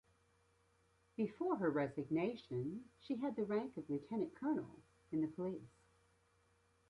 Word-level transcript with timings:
Before 1.15 1.57
her 1.57 1.69
resignation, 1.69 2.85
she 3.01 3.17
had 3.17 3.35
the 3.35 3.43
rank 3.45 3.77
of 3.77 3.85
the 3.85 3.93
lieutenant 3.93 4.33
colonel 4.33 4.81
in 5.11 5.21
the 5.21 5.27
police. 5.27 5.77